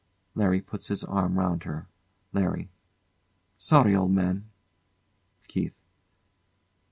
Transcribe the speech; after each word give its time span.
[LARRY 0.33 0.61
puts 0.61 0.87
his 0.87 1.03
arm 1.03 1.37
round 1.37 1.63
her.] 1.65 1.87
LARRY. 2.33 2.71
Sorry, 3.59 3.95
old 3.95 4.09
man. 4.09 4.49
KEITH. 5.47 5.75